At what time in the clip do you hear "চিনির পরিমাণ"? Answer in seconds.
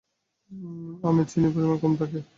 1.25-1.77